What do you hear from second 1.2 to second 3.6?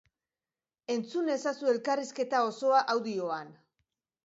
ezazu elkarrizketa osoa audioan.